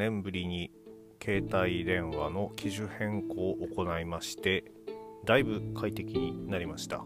[0.00, 0.70] 年ぶりに
[1.22, 4.64] 携帯電話の機種変更を行いまして
[5.26, 7.04] だいぶ快適になりました。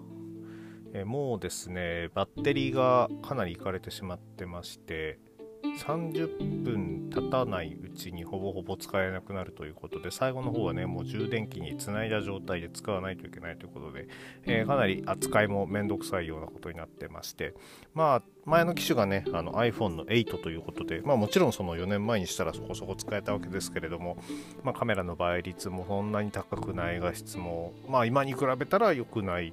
[0.95, 5.19] えもうですねバッテリーがかなりいかれてしまってまして
[5.85, 14.06] 30分経たないうちにほぼほぼ使えなくなるということで最後の方はねもう充電器につないだ状態で使わないといけないということで、
[14.45, 17.54] えー、かなり扱いもめんどくさいようなことになってまして
[17.92, 24.16] まあ前の機種がねあの iPhone の8ということで、まあ、もちろんその4年前にしたらそこそこ使えたわけですけれども、
[24.62, 29.52] まあ、カメラの倍率もそんなに高くない画質も、まあ、今に比べたら良くない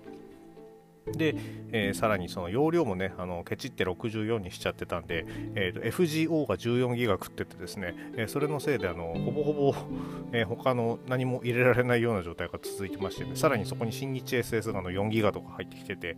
[1.08, 1.36] で、
[1.72, 9.76] えー、さらにその容量もね、あのケチって64にしちゃってたんで、えー、FGO が14ギガ食っててですね、えー、それのせいであのほぼほぼ、
[10.32, 16.18] えー、他の何も入れられないような状態が続いてまして、ね、さらにそこに新日 SS がの4ギガとか入ってきてて、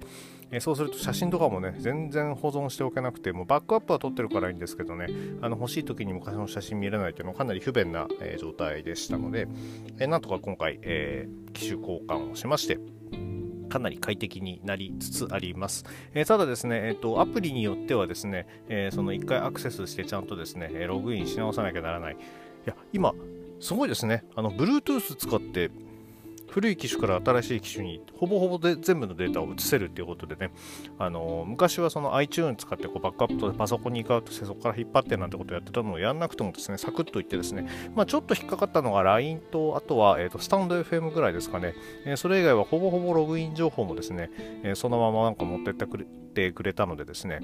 [0.51, 5.07] えー、そうすると写真とかもね、全然保存しておけなくて、もうバックアップは撮ってるからいいんですけどね、
[5.41, 9.47] あの欲しい時に昔の写真見れないというのはかなり不便な、えー、状態でしたので、
[9.99, 12.79] えー、なんとか今回、えー、機種交換をしまして、
[13.73, 15.83] かなり快適になりつつあります。
[16.13, 22.13] えー、ただですね、えーと、アプリによってはですね、えー、その1回アクセスしてちゃんとですね、ログインし直さなきゃならない。
[22.13, 22.17] い
[22.67, 23.13] や、今、
[23.59, 24.25] すごいですね。
[24.35, 25.71] あの、Bluetooth 使って
[26.53, 30.51] 古い機種から新しい機種にほぼほぼで全部のデータを移せるっていうことでね、
[30.99, 41.73] あの昔はその iTunes 使ってこうバックアップとパソコンに行かうとしてそこから引っ張ってなんてことをやってたのをやんなくてもですね、サクッといってですね、まあ、ちょっと引っかかったのが LINE と、あとは、えーと、スタンド FM ぐらいですかね、
[42.05, 44.29] えー、それ以外はほぼほぼログイン情報もですね、
[44.63, 47.39] えー、そのままなんか持ってってくれてくれたのでですね、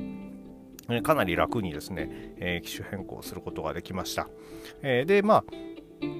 [1.01, 4.27] かなり楽にですね、えー、機種変更することができました。
[4.81, 5.43] えー、で、まあ、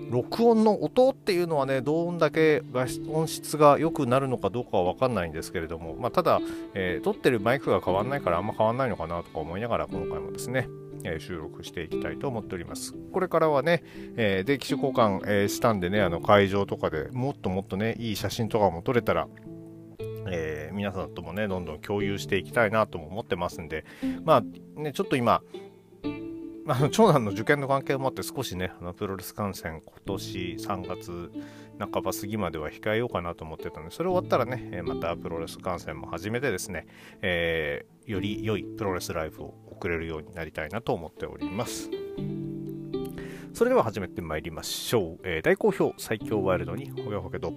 [0.10, 2.64] 録音の音っていうのはね、どんだけ
[3.12, 6.40] 音質が良くなるのかどうかは分かんないんですけれども、まあ、ただ、
[6.74, 10.68] えー、撮ってるマイクが変わんないからあんま変わんないのかなとか思いながら、今回もですね、
[11.04, 12.94] え、収録していきたいと思っております。
[13.14, 13.84] これからはね、
[14.18, 19.28] えー、で、機種交換、えー、したんでね、あの会場とかでもっともっとね、いい写真とかも撮れたら、
[20.32, 23.86] え、皆さんともね、どんどん共有していきたいなとも思ってますんで、
[24.24, 25.42] まあね、ちょっと今、
[26.72, 31.32] あの長男の受験の関係もあって少しねあのプロレス観戦今年3月
[31.80, 36.86] 半ば過ぎまでは控えようかなと思ってたのでそれ終わったらねまたプロレス観戦も始めてですね、
[37.24, 41.90] えー、より良いプロレスライフを送れるようになりたいなと思っております。
[43.52, 47.52] それでは始めてまいりましょう、えー、大好評最強ワイルドにほげほげと。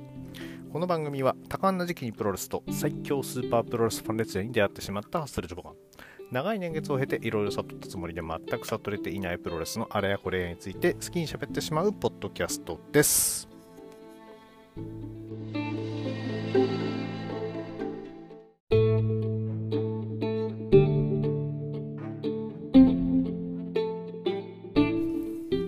[0.73, 5.75] この番組は多感な時期にプロレスと最強スーパープロレスファン列伝に出会ってしまったハッスルジョボガン
[6.33, 13.47] 長い年月を経ていろいろ悟ったつもりで全く悟れていないプロレスのあれやこれやについて好きに喋ってしまうポッドキャストです。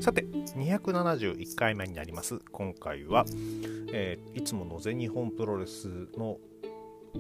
[0.01, 3.27] さて271回目になります今回は、
[3.93, 6.39] えー、いつもの全日本プロレスの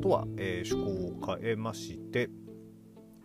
[0.00, 2.30] とは、えー、趣向を変えまして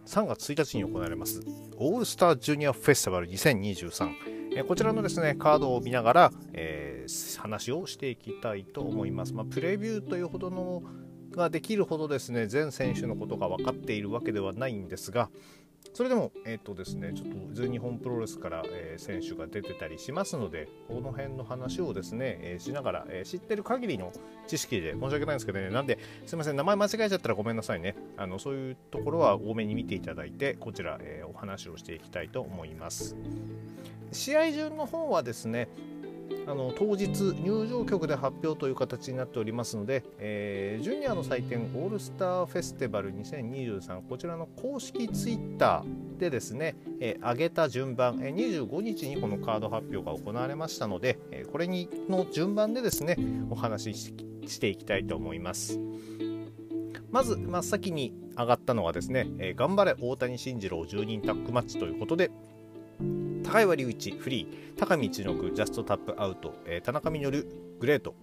[0.09, 1.39] 3月1日に行われます。
[1.77, 10.81] オールスタージュニアフェスティバル2023、えこちらのですねカードを見ながら、えー、話をしていきたいと思います、まあ、プレビューというほどの
[11.29, 15.29] ができるほどですね全選手のことが分かっているわけではないんですが、
[15.93, 24.11] それでも、えっ、ー、とですね、ちょっと全日本プロレスから、えー、選手が出てたりしますので、この辺の話をですね、えー、しながら、え知ってる限りの
[24.47, 27.95] 知識で申し訳ないんですけどね、なんで、すいません、名前間違えちゃったらごめんなさいね。
[28.17, 33.15] あのそういうところは多めに見ていただいて、こちら、えお話をしていきたいと思います。
[34.11, 35.69] 試合順の方はですね、
[36.47, 37.09] あの当日
[37.41, 53.17] 入場曲で発表という形になっておりますので、えー、ジュニアの祭典オールスターフェスティバル2023こちらの公式ツイッターでですね、えー、上げた順番、えー、25日にこのカード発表が行われましたので、えー、これにの順番でですね
[53.49, 54.13] お話し
[54.47, 55.79] していきたいと思います。
[57.11, 62.31] まず真っ先に上がったのはですね、えー、頑張れ大谷慎次郎10人タッグマッチということで
[63.49, 67.47] 高岩隆一フリー高見一之ジャストタップアウト、えー、田中稔
[67.79, 68.13] グレート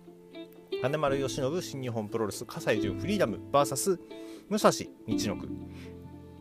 [0.81, 3.99] 金丸義信新日本プロレス葛西潤フリーダム VS
[4.49, 4.78] 武蔵道
[5.08, 5.49] 之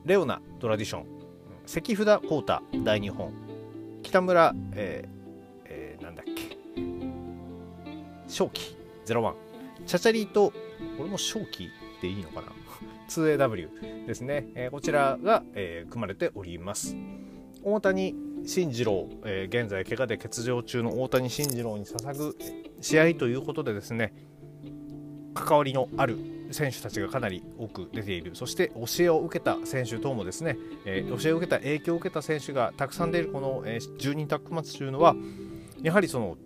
[0.05, 1.05] レオナトラディション
[1.65, 3.33] 関札浩太大日本
[4.03, 6.55] 北村、えーえー、なんだっけ
[8.27, 8.77] 正気
[9.07, 9.33] 01
[9.87, 10.53] チャチャリーと
[10.95, 11.71] これも正気
[12.03, 12.51] でいいのかな？
[13.09, 16.95] 2AW ですね、えー、こちらが、えー、組まれております。
[17.63, 18.13] 大谷
[18.45, 22.37] 慎次郎、えー、現在怪我で欠場中の大谷慎次郎に捧ぐ
[22.81, 24.13] 試合ということでですね
[25.33, 26.17] 関わりのある
[26.51, 28.35] 選手たちがかなり多く出ている。
[28.35, 33.31] そして教えを受けた選手等もですね、えー、教えを受けた影響を受けた選手がたくさん出る。
[33.31, 35.15] この、えー、10人タッグマッチというのは
[35.81, 36.37] やはりその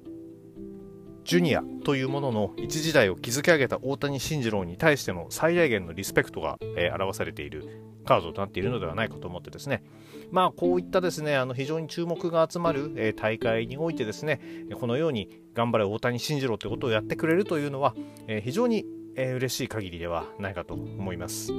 [1.24, 9.84] ジュニアというものの一時代を築き上げた大谷慎次郎に対しての最大限のリスペクトが、えー、表されているカードとなっているのではないかと思ってですね
[10.32, 14.40] まあこういったですねあの非常に注目が集まる、え、大会においてですね
[14.80, 17.96] このように頑張れ大谷慎次郎ということをやってくれるというのは、
[18.28, 18.86] え、非常に、
[19.16, 21.52] えー、嬉しい限りではないかと思います。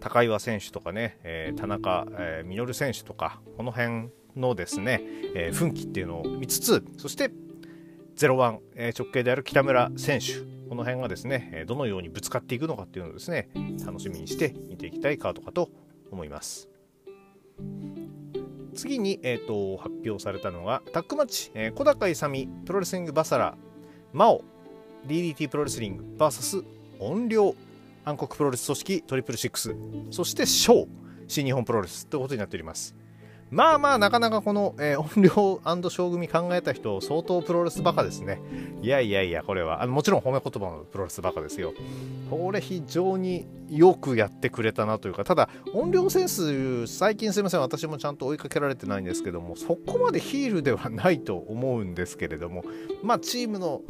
[0.00, 5.00] 高岩選手とかね、えー、田中、えー、稔選手とかこの辺のですね、
[5.34, 7.30] えー、奮起っていうのを見つつそして
[8.16, 13.48] 01、え直系である北村選手この辺がですねどのようにぶつかっていくのかっていうのをですね
[13.84, 15.70] 楽しみにして見ていきたいカードかと
[16.10, 16.67] 思います。
[18.74, 23.56] 次に、えーと、発表されたのがタッグマッチ、えー、小高勇プロレスリングバサラ
[24.12, 24.44] マオ
[25.06, 26.64] DDT プロレスリング VS
[27.00, 27.54] 音量
[28.04, 29.74] 暗黒プロレス組織トリプルシックス
[30.10, 30.88] そしてショー
[31.26, 32.94] 新日本プロレスということになっております。
[33.50, 38.40] まあまあなかなかこの、えー、 音量小組考えた人相当プロレスバカですね。
[38.82, 39.82] いやいやいやこれは。
[39.82, 41.72] あのもちろん褒め言葉のプロレスバカですよ。
[42.30, 47.60] これ非常によくやってくれたなというかただ音量センス最近すいません。
[47.60, 52.64] 私もちゃんと追いかけられてないんですけどもそこまでヒールではないと思うんですけれども
[53.02, 53.82] まあチームの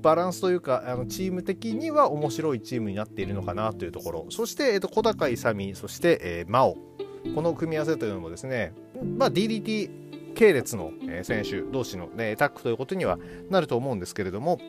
[0.00, 4.26] バランスというかあのチーム的には面白いチームになっているのかなというところ。
[4.30, 6.87] そして、えーと、小高勇そして、えー、真央。
[7.34, 8.72] この組み合わせというのもですね、
[9.16, 10.92] まあ、DDT 系列の
[11.22, 13.18] 選手同士の、ね、タッグということには
[13.50, 14.60] なると思うんですけれども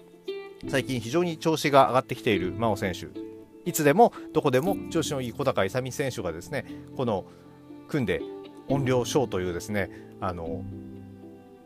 [0.68, 3.08] 最近非常に調子が上がってきている真央選手。
[3.66, 6.66] いつでもどこでも調子のいい小高勇選手がですね
[6.98, 7.26] この
[7.88, 8.22] 組んで
[8.68, 10.64] 音量ショーというですねあの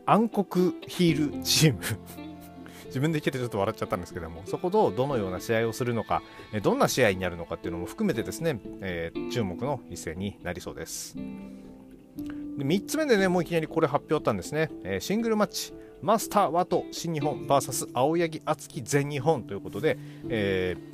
[0.06, 0.44] 暗黒
[0.86, 1.80] ヒールチーム。
[2.94, 6.22] 自分で言っててちょっと笑っちゃったんですけどもそことどのような試合をするのか
[6.62, 11.16] どんな試合になるのかっていうのも含めてですね、えー、注目の一戦になりそうです。
[11.16, 19.98] で3つ目でねもういきなりこれ発表あったんですね、えー、シングルマッチマスター・ワト新日本 VS 青柳敦樹全日本ということで、
[20.28, 20.93] えー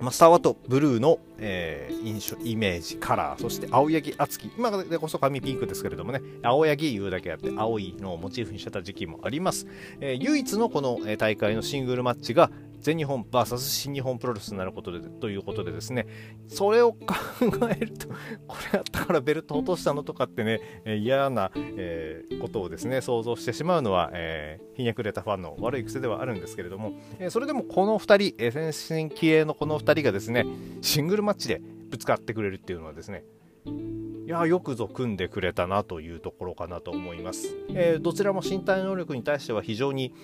[0.00, 4.50] マスターワトブルーの、えー、印象イメージカラーそして青柳敦樹。
[4.56, 6.20] 今でこそ髪ピンクですけれどもね。
[6.42, 9.66] 青柳言うだけあって青いのをモチーフにしてた時期もあります、
[10.00, 12.50] えー、唯一のこの大会のシングルマッチが
[12.86, 16.06] 全日本 VS 新日本プロレスになることでということでですね
[16.46, 16.98] それを考
[17.68, 18.06] えると
[18.46, 30.46] これやったからベルト落としたのとかってね、え、嫌な、えー、ことをですね想像してしまうのは、えー、ひねくれたファンの悪い癖ではあるんですけれども、えー、それでもこの2人、えー、先進気鋭のこの2人がですね
[30.80, 31.60] シングルマッチで
[31.90, 33.24] ぶつかってくれるっていうのはですね
[33.64, 40.14] いやよくぞ組んでくれたなというところかなと思います、えー、どちらも身体能力に対しては非常に、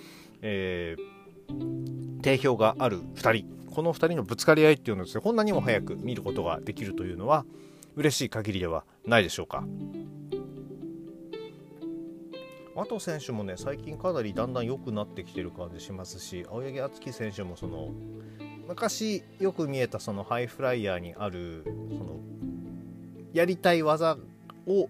[0.41, 1.12] えー
[2.21, 3.53] 定評がある2人。
[3.71, 5.21] この2人のぶつかり合いっていうのをですね。
[5.21, 7.45] こんなにも早く見ることができるというのは
[7.95, 9.65] 嬉しい限りではないでしょうか。
[12.75, 17.91] あと選手もね最近かなりだんだん良くなってきてる感じしますし青柳敦樹選手もその
[18.67, 21.71] 昔よく見えたそのハイフライヤーにあるそ
[22.03, 22.19] の
[23.31, 24.17] やりたい技
[24.65, 24.89] を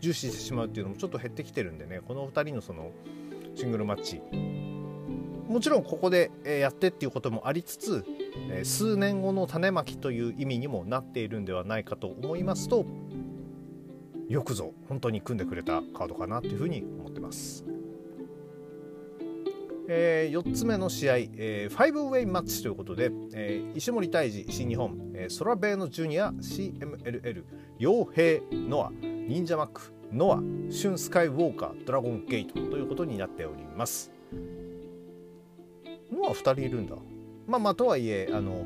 [0.00, 2.90] 重視してしまうっていうのもちょっと減ってきてるんでねこの2人のその
[3.54, 4.20] シングルマッチ。
[5.52, 8.04] もちろんここでやってっていうこともありつつ
[8.64, 12.86] 数年後の種まきという意味にもなっているんではないかと思いますと
[14.28, 17.66] よくぞ本当に組んでくれたカードかなというふうに思ってます。
[19.88, 27.44] えー、4つ目の試合、えー、5ウェイマッチということで、えー、石森泰治新日本、えー、ソラベーノジュニア CMLL
[27.78, 30.36] 傭兵ノア忍者マックノア
[30.72, 34.10] シュンスカイウォーカードラゴンゲートということになっております。
[36.22, 36.96] のは2人いるんだ。
[37.46, 38.64] まあまあとはいえあの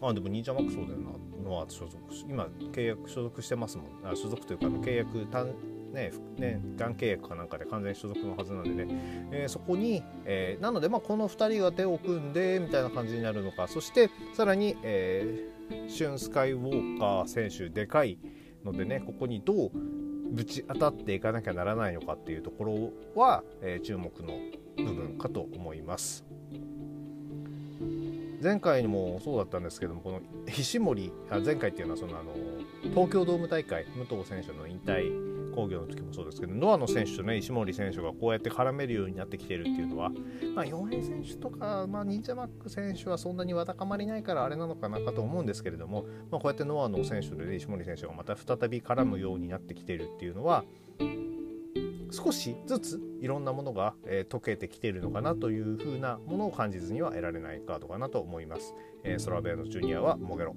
[0.00, 1.10] あでも忍者マックそうだよな
[1.42, 1.98] ノア所属
[2.28, 3.86] 今契約所属してますもん。
[4.04, 5.54] あ所属というか契約単
[5.92, 13.68] ねねがん契約かなんかで完全所属のはずなんでね、えー、そこに、えー、なのでまあこの2人が手を組んでみたいな感じになるのか。
[13.68, 18.18] そしてさらに、えー、シュン・スカイウォーカー選手でかい
[18.64, 19.70] のでねここにどう
[20.30, 24.38] ぶち当たっていかなきゃならないのかっていうところは、えー、注目の
[24.84, 26.24] 部分かと思います。
[28.42, 32.32] 前回もそうだったんですけどもこの石森あ前回っていうのはそのあの
[32.90, 40.10] 東京ドーム大会武藤選手の引退工業の時もそうですけどノアの選手とね石森選手がこうやって絡めるようになってきてるっていうのは、
[40.54, 50.64] まあ、洋平選手とか、まあ、忍者マック選手はそんなにわだかまりないからあれなのかなかと思うんですけれども、まあ、こうやってノアの選手で、ね、石森選手がまた再び絡むようになってきてるっていうのは
[52.10, 58.74] 少しずついろんなものが、えー、溶けてきているのかなというふうなものを感じずには得られないカードかなと思います。
[59.04, 60.54] えー、ソラベーノジュニアはモゲロ。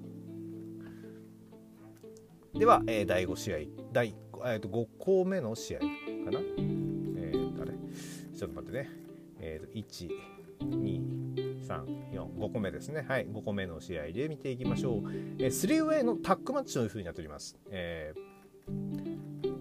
[2.54, 3.56] では、えー、第5試合、
[3.92, 6.38] 第、えー、と5個目の試合かな。
[6.38, 7.72] えー、あれ
[8.36, 8.90] ちょっと待ってね。
[9.40, 10.10] えー、と1、
[10.60, 13.04] 2、3、4、5個目ですね。
[13.08, 15.10] はい、5個目の試合で見ていきましょう。
[15.38, 17.58] えー、3ウェイのタッグマッチというふうになっております。
[17.70, 18.31] えー、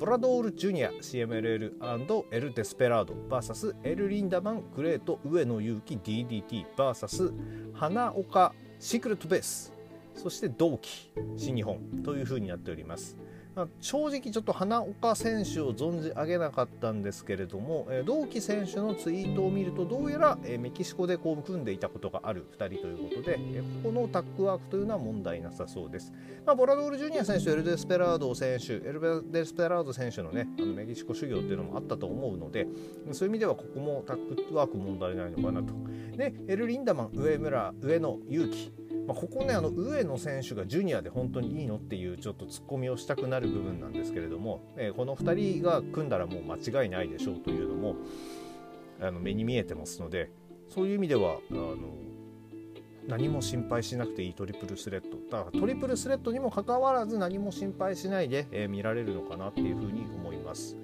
[0.01, 7.31] ブラドールジュニア CMLL& エル・デスペラード VS エル・リンダマン・グレート上野勇気 DDT VS
[7.75, 9.71] 花岡シークレットベース
[10.15, 13.15] そして同期新日本というふうになっております。
[13.81, 26.13] 正直ちょっと花岡選手を存じ上げなかったんですけれども、え同期選手のツイートを見るとどうやら、えメキシコでこう組んでいたことがある2人ということで、えここのタッグワークというのは問題なさそうです。
[26.45, 32.67] まあ、ボラドールジュニア選手エルデスペラード選手エルデスペラード選手のねあのメキシコ修行っていうのもあったと思うので
[33.11, 35.73] そういう意味ではここもタッグワーク問題ないのかなと。
[36.17, 38.71] でエル・リンダマン上村上野勇気
[39.11, 47.95] まあ、ここねあの上野選手がジュニアで本当にいいのっていうちょっとツッコミをしたくなる部分なんですけれども、えー、この2人が組んだらもう間違いないでしょうというのも
[49.01, 50.31] あの目に見えてますので
[50.69, 51.75] そういう意味ではあの
[53.05, 60.77] 何も心配しなくていいトリプルスレッドだからトリプルスレッドにもかかわらず何も心配しないで、えー、見られるのかなっていうふうに思います。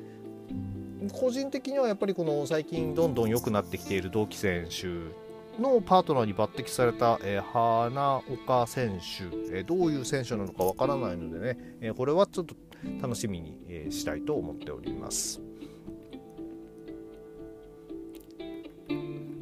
[1.14, 5.27] 個人的にはやっぱりこの最近どんどん良くなってきている同期選手
[5.60, 9.24] のパートナーに抜擢された、えー、花岡選手、
[9.56, 12.56] えー、どういう選手なのかわからないのでね、えー、これはちょっと
[13.02, 15.42] 楽しみに、えしたいと思っております。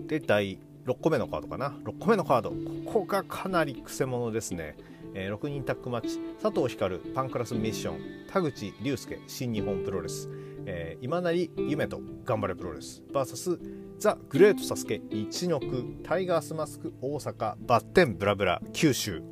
[0.08, 1.76] で、第6個目のカードかな。
[1.84, 2.52] 6個目のカード。
[2.86, 4.78] ここがかなりくせ者ですね。
[5.14, 6.20] え6人タッグマッチ。
[6.42, 8.28] 佐藤光、パンクラスミッション。
[8.32, 10.30] 田口竜介、新日本プロレス。
[10.66, 19.24] えー、今成夢と頑張れプロレス VS ザ・グレートサスケ一ノ区タイガースマスク大阪バッテンブラブラ九州。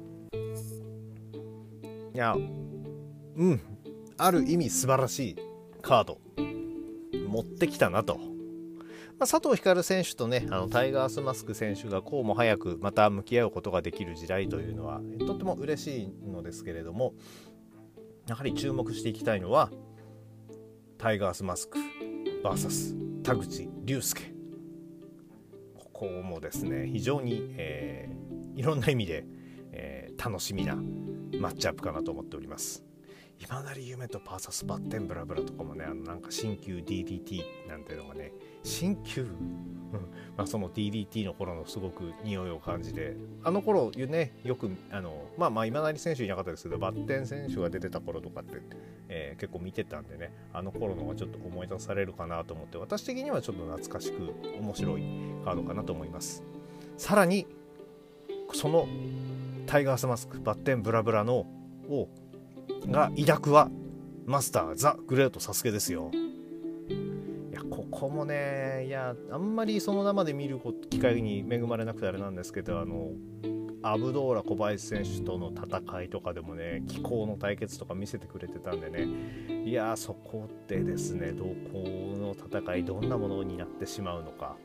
[2.13, 2.35] いや
[3.35, 3.61] うん。
[4.17, 5.35] ある意味素晴らしい
[5.81, 6.19] カード。
[7.33, 17.13] 持ってきたなと、まあ、佐藤光選手とねあのタイガースマスク選手がこうも早くまた向き合うことができる時代というのはとっても嬉しいのですけれども
[18.27, 19.71] やはり注目していきたいのは
[20.99, 21.79] タイガースマスク
[22.43, 24.32] VS 田口竜介。
[25.93, 29.25] こもですね非常に、えー、いろんな意味で、
[29.71, 30.75] えー、楽しみな
[31.39, 32.83] マッチアップかなと思っております。
[33.39, 38.31] 今成夢とパーサスバッテンブラブラとかもねあのなんか新旧 DDT なんていうのがね
[38.63, 39.27] 新旧？
[40.35, 48.61] まあ、その DDT の頃のすごく匂いを感じてあの頃ねよくあのまあまあ今成選手いなかったですけどバッテン選手が出てた頃とかって、
[49.09, 55.03] えー、結構見てたんでねあの頃のがちょっと思い出されるかなと思って私的にはちょっと懐かしく面白い
[55.45, 56.43] カードかなと思います。
[56.97, 57.45] さらに
[58.53, 58.87] その
[59.65, 61.45] タイガースマスクバッテンブラブラの
[61.89, 62.07] を
[62.87, 63.69] が抱くは
[64.25, 66.11] マスターザ・グレートサスケですよ。
[67.51, 73.11] いやこもねいやあんまりその生で見る機会に恵まれなくてあれなんですけどあの
[73.81, 79.07] アブドーラ小林選手との戦いとかでもね気候の対決とか見せてくれてたんでね。
[79.65, 81.53] いやそこでですねどこ
[82.17, 84.55] の戦いどんなものになってしまうのか。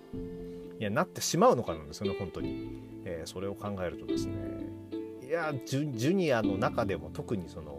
[0.78, 4.34] いやなってしまうのかなんですよね本当に、えー、それを考えるとですね。
[5.26, 7.77] いやジュニアの中でも特にその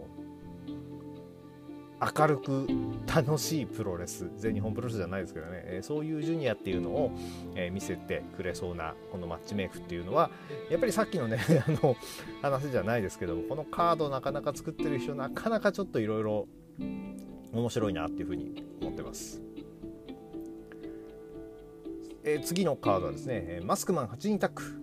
[2.00, 2.66] 明るく
[3.06, 7.12] 楽しいプロレス全日本プロレスじゃないですけどね、え、そういうジュニアっていうのを、
[7.54, 10.30] え、見せてくれそうなこのマッチメイクっていうのは
[10.70, 11.96] やっぱりさっきのね あの
[12.40, 16.48] 話じゃないですけどこのカードなかなか作ってる人なかなかちょっといろいろ
[17.52, 19.42] 面白いなっていうふうに思ってます。
[22.22, 24.79] え、次のカードはですねマスクマン8人タック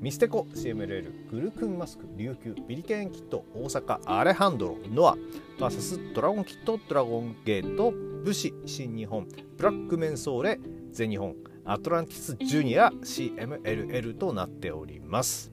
[0.00, 5.16] ミステコ CMLL グルクンマスク琉球ビリケンキット大阪アレハンドロノア
[5.58, 9.26] VS ドラゴンキットドラゴンゲート武士新日本
[9.56, 10.60] ブラックメンソーレ
[10.92, 15.52] 全日本アトランティスジュニア CMLL となっております。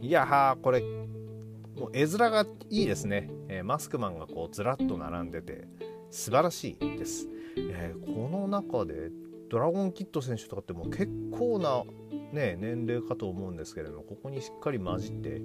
[0.00, 5.66] いやはこれもう絵面がいいですね、えー、マスクマンがこうずらっと並んでて
[6.10, 9.10] 素晴らしいです、えー、この中で
[9.54, 11.84] ドラゴンキッド選手とかってもう結構な
[12.32, 15.40] ね、年齢かと思うんですけれどもここにしっかり混じって、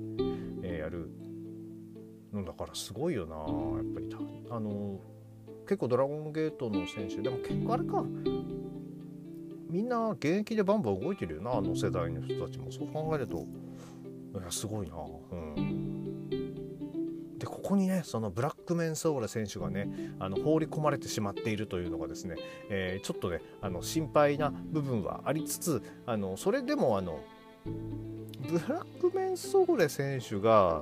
[0.63, 1.11] えー、やる
[2.33, 3.43] のだからすごいよなや
[3.83, 4.09] っぱり。
[4.49, 4.99] あの
[5.67, 8.03] 結構ドラゴンゲートの選手でも結構あれか。
[9.69, 12.71] みんな現役でバンバン動いてるよなあの世代の人たちも。
[12.71, 14.95] そう考えるといやすごいな。
[15.31, 15.88] うん。
[17.69, 19.87] ここにねそのブラックメンソーレ選手がね
[20.19, 22.35] あの放り込まれてしまっているというのがですね、
[22.67, 27.19] えー、ちょっとねあの心配な部分はありつつあのそれでもあの
[27.65, 30.81] ブラックメンソーレ選手が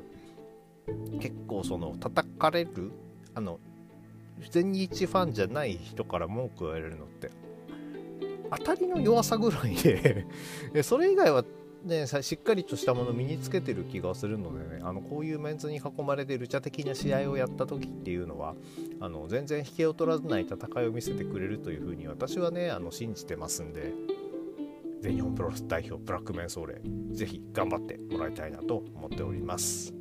[1.19, 2.93] 結構その叩かれる
[3.35, 3.59] あの
[4.49, 7.31] 全日ファンじゃない人から文句を言われるのって
[8.49, 10.25] 当たりの弱さぐらいで
[10.83, 11.43] それ以外は
[11.83, 18.55] ね、しっかりとしたもの身につけてる気がするのでねあのこういうメンツに囲まれてルチャ的な試合をやった時っていうのは
[18.99, 23.93] あの全然引けを取らない戦いを見せてくれるというふうに私はねあの信じてますんで
[25.01, 26.81] 全日本プロレス代表ブラックメンソーレ
[27.11, 29.93] ぜひ頑張ってもらいたいなと思っております。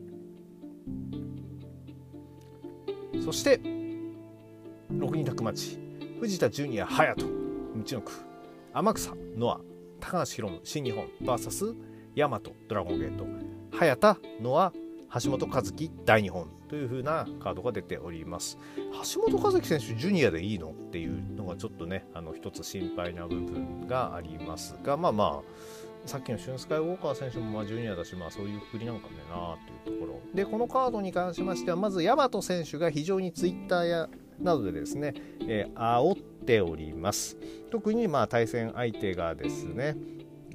[3.25, 5.79] そして6人宅町
[6.21, 8.13] 藤田ジュニア隼人道の区
[8.73, 9.61] 天草ノア
[10.09, 11.75] 高橋宏夢新日本 VS
[12.15, 13.27] 大和ドラゴンゲート
[13.77, 14.73] 早田ノア
[15.21, 18.57] 橋本和樹大日本という風なカードが出ております。
[19.15, 30.21] 橋本和樹選手ジュニアでいいのっていうのがちょっとねあの一つ心配な部分がありますがまあまあさっきのシュンスカイウォーカー選手もまあジュニアだし、まあ、そういうくりなんかねなというところ。
[30.33, 34.09] でこのカードに関しましてはまず大和選手が非常にツイッターや
[34.39, 35.15] などでですね、
[35.49, 37.37] えー、煽ってております。
[37.71, 39.97] 特にまあ対戦相手がですね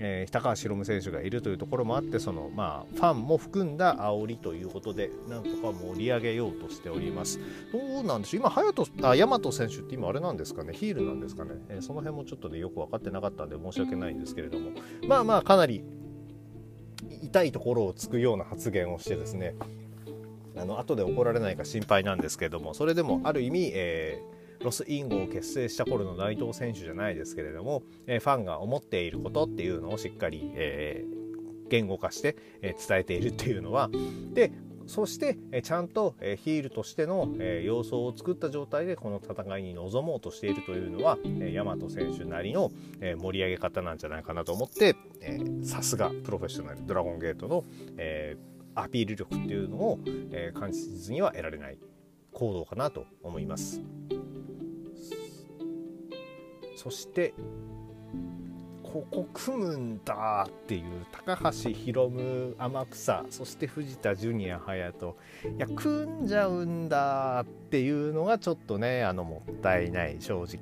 [0.04, 7.40] えー、高橋宏夢選手がいるというところもあってその、まあ、ファンも含んだ煽りということでなんとか盛り上げようとしております。
[7.72, 8.42] どうなんでしょう？
[8.42, 10.74] 今隼人あ大和選手って今あれなんですかね？
[10.74, 14.72] ヒールなんですかね、えー、その辺もちょっとねよく分かってなかったんで申し訳ないんですけれども。
[15.08, 15.84] まあまあかなり
[17.22, 19.54] 痛いところをつくような発言をしてですね
[20.58, 31.06] あの後で怒られないか心配なんですけれどもそれでもある意味、えーロスインゴを結成した頃の内藤選手じゃないですけれども、えファンが思っていることっていうのをしっかり、え
[31.70, 33.90] 言語化して、え伝えているっていうのは
[34.34, 34.52] で
[34.88, 37.30] そしてちゃんとヒールとしての
[37.64, 42.72] 様相を作った状態でこの戦いに臨もうとしているというのは大和選手なりの
[43.20, 44.96] 盛り上げ方なんじゃないかなと思って
[45.64, 47.64] さすがプロフェッショナルドラゴンゲートの
[48.76, 50.00] アピール力っていうのを
[50.54, 51.78] 感じずには得られない
[52.34, 53.82] 行動かなと思います。
[56.82, 57.36] そして
[58.82, 65.16] ここ組むんだっていう高橋宏夢天草そして藤田ジュニア隼人。
[65.58, 70.60] いや組んじゃうんだっていうのがちょっとねあのもったいない正直。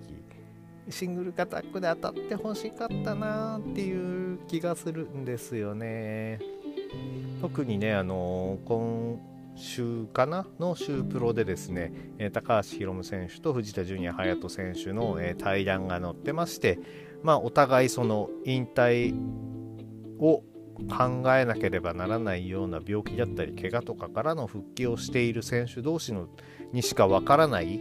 [0.90, 6.40] シングルカタックで当たってほしかったなっていう気がするんですよね。
[7.40, 9.18] 特にねあの今
[9.60, 16.80] 週かなの週プロでですね、え高橋宏夢選手と藤田ジュニア隼人選手の、え対談が載ってまして、
[17.24, 19.14] まあ、お互いその引退
[20.20, 20.44] を
[20.88, 26.30] 考えなければならないような病気だったり怪我とかからの復帰をしている選手同士の
[26.72, 27.80] にしかわからない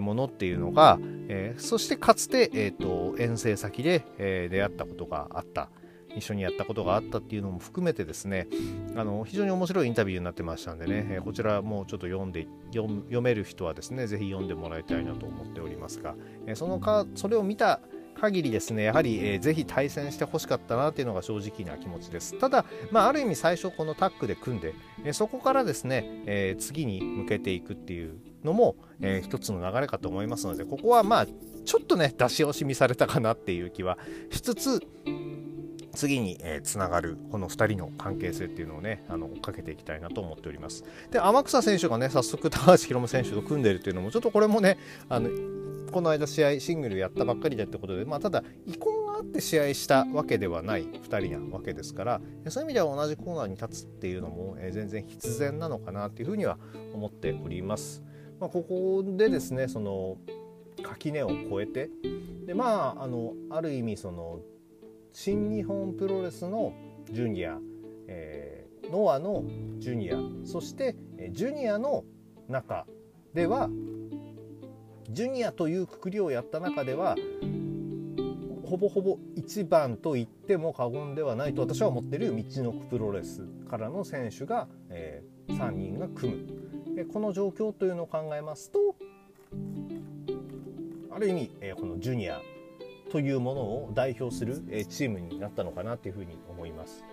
[0.00, 5.70] ものっていうのが、え、そしてかつて、えーと、遠征先で、え、出会ったことがあった。
[6.16, 8.48] 一緒にやったことがあったっていうのも含めてですね
[8.96, 16.14] あの非常に面白いインタビューになってましたんでね、えこちらもうちょっと読んで読める人はですねぜひ読んでもらいたいなと思っておりますが、
[16.46, 17.80] えそのかそれを見た
[18.20, 22.38] 限りですねやはり、えー、ぜひ対戦してほしかったなというのが正直な気持ちです。
[22.38, 24.74] ただ、まあ、ある意味最初このタッグで組んで、
[25.04, 33.98] えー、そこからですね、えー、次に向けていくっていうのも、えー、一つの流れかと思いますのでここはまあちょっとね出し惜しみされたかなっていう気は
[34.30, 34.80] しつつ
[35.96, 44.78] 次に、えー、つながるこの2人の関係性っていうのをねあの追っかけていきたいなと思っておりますで天草選手がね早速高橋宏夢選手と組んでいるというのもちょっとこれもね
[45.08, 45.30] あの
[45.90, 56.58] この間試合シングルやったばっかりだってことで、まあ、ただ遺恨があって試合したわけではない2人なわけですからそういう意味では同じコーナーに立つっていうのも、えー、全然必然なのかなっていうふうには
[56.92, 58.02] 思っております。
[58.38, 60.18] まあ、ここでですねその
[60.82, 61.90] 垣根を越えて
[62.44, 64.40] でまああのある意味その
[65.18, 66.74] 新日本プロレスの
[67.10, 67.56] ジュニア、
[68.06, 69.44] えー、ノアの
[69.78, 70.94] ジュニアそして
[71.30, 72.04] ジュニアの
[72.50, 72.86] 中
[73.32, 73.70] では
[75.08, 77.16] ジュニアというくくりをやった中では
[78.66, 86.34] ほぼほぼ一番と言っても過言ではないと私は思っている道のくプロレスからの選手が、えー、3人が組
[86.86, 86.94] む。
[86.94, 88.78] でこの状況というのを考えますと
[91.10, 92.38] ある意味、えー、このジュニア
[93.10, 94.56] というものを代表する
[94.88, 97.04] チームになったのかなというふうに思います。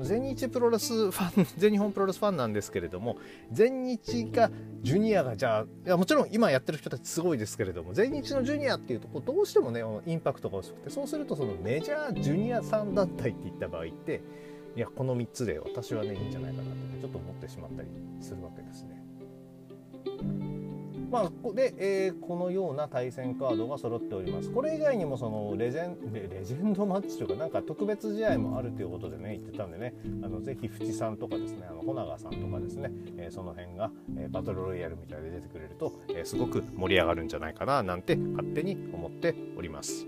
[0.00, 3.18] 全日プロレスファン 全日本プロレスファンなんですけれども
[3.50, 14.22] 全日がジュニアがじゃあいやもちろん今やってる人たちすごいですけれども全日のジュニアっていうとこどうしてもねインパクトが薄くてそうするとそのメジャージュニア3団体っていった場合って
[14.74, 17.88] いやこの3つで私はねいいんじゃないかなってちょっと思ってしまったり
[18.20, 19.02] するわけですね。
[21.12, 24.50] まあ、で、えー、このような対戦カードが揃っております。
[24.50, 29.94] これ以外にもそのレジェンレレジェンドマッチというかなんか特別試合もあるということでね言ってたんでね。
[30.22, 40.06] あのぜひ淵さんとかですねあの穂永さんとかですね、えー、その辺が、えー、バトルロイヤルみたいで出てくれると、えー、すごく盛り上がるんじゃないかななんて勝手に思っております。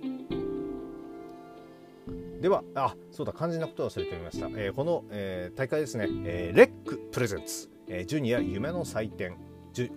[2.40, 9.36] ではあそうだ肝心なことを忘れておりました、えー、この、えー、大会ですね、えー、レックプレゼンツ、えー、ジュニア夢の祭典。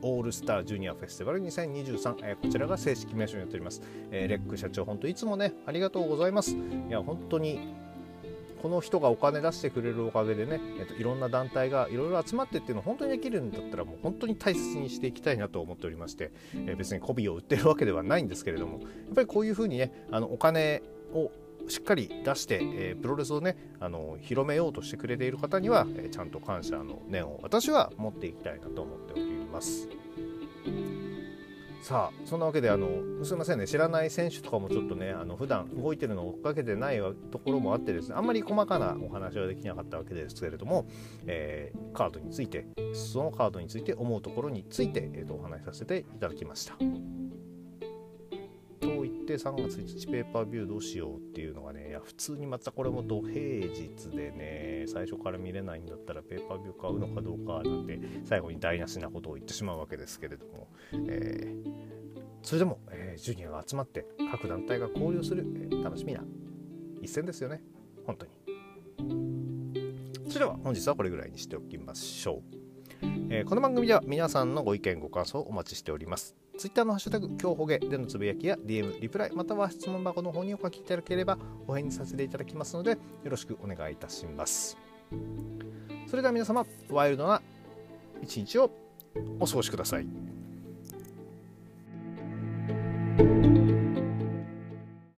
[0.02, 6.58] オールスタージュニアフェスティバル2023、えー、こちらが正式名称になっております、えー、レック社長本当いつもねありがとうございますい
[6.90, 7.76] や本当に
[8.62, 20.82] この人がお金出してくれるおかげでね、えーと、いろんな団体がいろいろ集まってっていうのを本当にできるんだったらもう本当に大切にしていきたいなと思っておりまして、えー、別に媚びを売ってるわけではないんですけれどもやっぱりこういうふうにねあのお金
[21.14, 21.32] を
[21.68, 29.27] しっかり出して、えー、プロレスをねあの広めようとしてくれている方には、えー、ちゃんと感謝の念を私は持っていきたいなと思っております。
[31.82, 37.00] さあそんなわけであのすいませんね知らない選手とかもちょっとねあの普段動いてるのを追っかけてない
[37.32, 40.86] ところもあってですねあんまり細かなお話はできなかったわけですけれども、
[41.28, 47.37] えー、カードについてそのカードについて思うところについて、えーとお話しさせていただきました。
[49.28, 61.74] って3月1日ペーパービューどうしようっていうのがねいや普通にまたこれも土平日でね最初から見れないんだったらペーパービュー買うのかどうかなんて最後に台無しなことを言ってしまうわけですけれども、えー、
[62.42, 66.24] それでも、えー、ジュニアが集まって各団体が交流する、えー、楽しみな
[67.02, 67.62] 一戦ですよね。
[68.06, 68.32] 本当に。
[70.30, 72.58] それでは本日はこれぐらいにしておきましょう。
[73.30, 76.47] えー、この番組では皆さんのご意見ご感想をお待ちしております。
[76.58, 84.76] Twitter のハッシュタグ、今日ほげでのつぶやきや DM、リプライ、または質問箱の方にお書きいただければお返事させていただきますので、よろしくお願いいたします。
[86.08, 87.42] それでは皆様、ワイルドな
[88.24, 88.72] 一日を
[89.40, 90.37] お過ごしください。